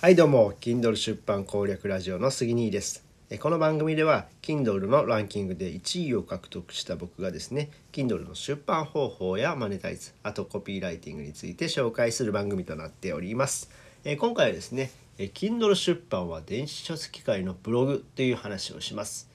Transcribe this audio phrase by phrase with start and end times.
[0.00, 3.04] はいどうも Kindle 出版攻略ラジオの杉兄です。
[3.38, 13.70] この番組では Kindle のランキングで1位を獲得した僕がですね Kindle の出版方法やマネタイズあとコピーライティングについて紹介する番組となっております。
[14.18, 19.28] 今回はですねえ Kindle 出版は電子書籍界のブログという話をします。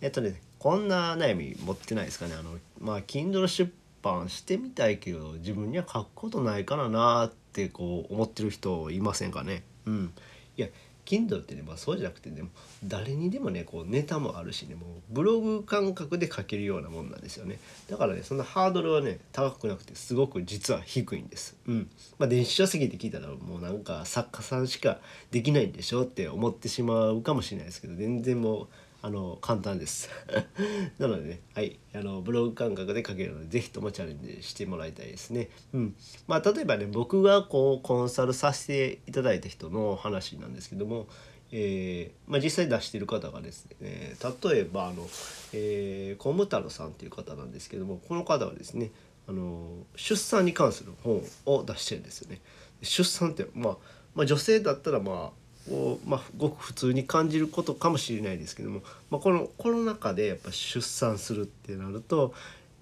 [0.00, 2.36] えっとねこんな悩み持ってないですかね。
[2.40, 3.70] あのまあ Kindle 出
[4.00, 9.62] 版してみたいけど自分には書くことないからなってってこう思ってる人いませんかね？
[9.86, 10.12] うん。
[10.58, 10.68] いや
[11.06, 12.42] Kindle ってね、まあ、そうじゃなくてね
[12.84, 17.58] 誰にでもねこうネタもあるしねもうブログ感覚で書けるようなもんなんですよね。
[17.88, 21.56] だからねそんなハードルはね高くなくてすごく実は低いんです。
[21.66, 21.90] うん。
[22.18, 24.98] まあ電子書籍って聞いたらもうなんか作家さんしか
[25.30, 28.68] できないんでしょって思ってしまうかもしれないですけど全然もう
[29.02, 30.08] あの簡単です。
[30.98, 35.50] なのでねはいあのブログ感覚で書けるので是非ともチャレンジしてもらいたいですね。
[35.72, 35.96] うん。
[36.26, 41.06] まあ例えばね僕がこうコンサルさせていただいた人の話なんですけども
[41.52, 45.06] えーまあ、実際出してる方がですね、えー、例えばあの、
[45.52, 48.90] えー、コム太郎さんっていう方なんですけどもこの方はですね
[49.28, 52.40] あの出産に関する本を出してるんですよね。
[52.82, 53.76] 出産って、まあ、
[54.14, 62.34] まあ女性だったらまあを、まあ、ごく普通に感じることかもしれないですけども、まあ、このコロナ禍でやっぱ出産するってなると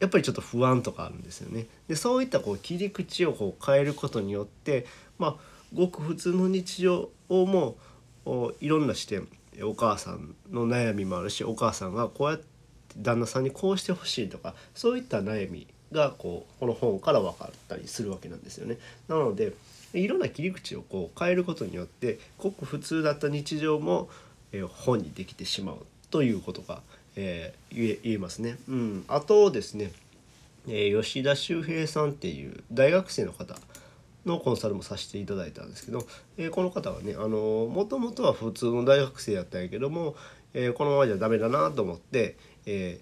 [0.00, 1.66] やっぱりちょっと不安とかあるんですよね。
[1.86, 4.86] でそういったこう切り口をこう変えることによって、
[5.18, 5.36] まあ、
[5.74, 7.76] ごく普通の日常をも
[8.26, 9.28] ういろんな視点
[9.62, 12.44] お母さんの悩みもあるしお母さんがこうやって
[12.96, 18.78] 旦那さんにこうしてほしいとかそういった悩みがこうこの本から分かったりするわけなんですよね。
[19.08, 19.52] なので
[19.92, 24.08] いろんな切り口をこう変えることによってごく普通だった日常も、
[24.52, 25.76] えー、本にできてしまう
[26.10, 26.80] ということが、
[27.16, 28.58] えー、言えますね。
[28.68, 29.92] うん、あとですね、
[30.68, 33.56] えー、吉田修平さんっていう大学生の方
[34.24, 40.14] のコンサルもさせていただいたんですけど、えー、この方はねもともとは普通の大学生やったんやけども、
[40.54, 43.00] えー、このままじゃダメだなと思って、え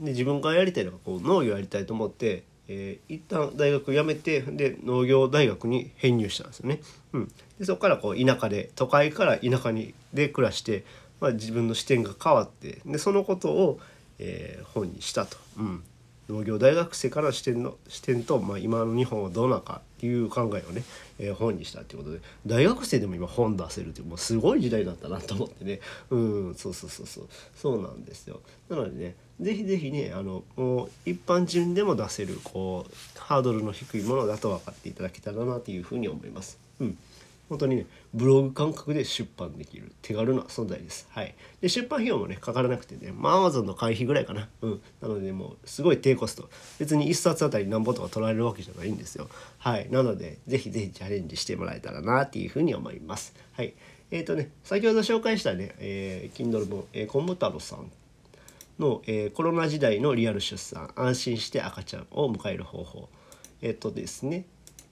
[0.00, 6.80] ー、で自分がやりたいのがこう農業やりたいと思ってえー、一旦大学辞めてで農業大学に編入したんですよね。
[7.12, 10.84] うん、でそこからこう田舎で都会から田舎にで暮らして、
[11.20, 13.80] まあ、自分の視点が変わってでそのことを、
[14.18, 15.36] えー、本にしたと。
[15.58, 15.84] うん
[16.28, 20.82] 農業大学生から視点の視点と、まあ、今の日本はどうなのかっていう考えをね、
[21.18, 25.80] えー、本にしたっていうことで大学生でも今本出せるってもうすごい時代だったなと思ってね。
[26.10, 26.16] う
[26.50, 27.28] んそうそうそうそう。
[27.56, 28.40] そうなんですよ。
[28.68, 36.58] なのでね是非是非ねあのもう一般人でも出せるこうハードルの低いものだと分かっていただけたらなというふうに思います。
[36.80, 36.98] うん。
[37.48, 41.06] 本当にねブログ感覚で出版できる手軽な存在です。
[41.10, 41.34] はい。
[41.60, 44.48] で出版費用もねかからなくてねまあ Amazon の会費ぐらいかな。
[44.62, 44.82] うん。
[45.00, 46.48] なのでもうすごい低コスト。
[46.78, 49.28] 別に1冊あたり何本とか取られるわけじゃないんですよ。
[49.58, 49.88] はい。
[49.90, 53.34] なので是非是非チャレンジしてもらえたらなっていうふうに思います。
[53.52, 53.74] はい。
[54.10, 57.90] えっ、ー、とね先ほど紹介したね、えー、Kindle 本、えー、コム太郎さん
[58.78, 63.08] の、えー、コロナ時代のリアル出産安心して赤ちゃんを迎える方法
[63.62, 64.44] えっ、とですね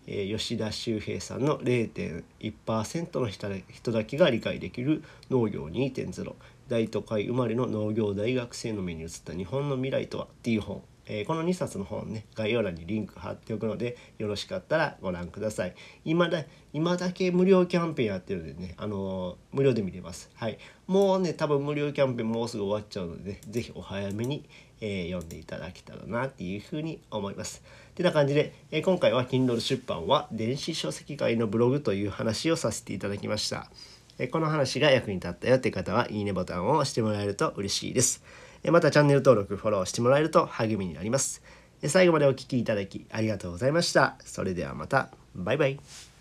[0.07, 6.35] え、吉田修平さんの0.1%の人だけが理解できる農業2.0
[6.69, 10.25] 大都会生まれの農業大学生の目に映った日本の未来とは？
[10.25, 15.75] っていう本、えー、この2冊の本ね概要欄にリンク貼っておくのでよろしかったらご覧ください。
[16.05, 20.31] 今だ今だけ無料キャンペーンやってるのでねあのー、無料で見れます。
[20.35, 20.59] はい。
[20.87, 24.49] もうね多分無料キャンペーンもうすぐ終わっちゃうので、ね、是非お早めに
[24.83, 27.63] えー、読んでいただけたらなっていうふうに思います。
[27.95, 33.71] てな感じで、えー、今回は Kindle 出版は電子書籍界のブログという話をさせていただきました。
[34.19, 38.23] えー、この話が役に立ったよって方はいいねボタンを押してもらえると嬉しいです。
[38.65, 41.43] えまたチャンネル登録、フォローしてもらえると励みになります。
[41.87, 44.17] 最後までお聴きいただきありがとうございました。
[44.25, 45.11] それではまた。
[45.35, 46.12] バイバイ。